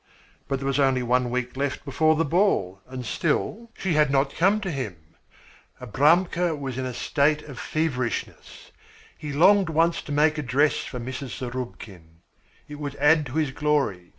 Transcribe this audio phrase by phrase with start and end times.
[0.47, 4.33] But there was only one week left before the ball, and still she had not
[4.35, 4.95] come to him.
[5.79, 8.71] Abramka was in a state of feverishness.
[9.15, 11.37] He longed once to make a dress for Mrs.
[11.37, 12.21] Zarubkin.
[12.67, 14.09] It would add to his glory.